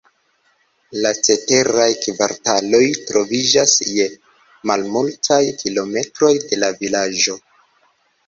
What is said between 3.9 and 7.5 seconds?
je malmultaj kilometroj de la vilaĝo.